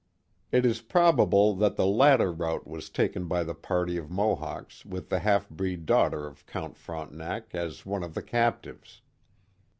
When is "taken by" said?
2.89-3.43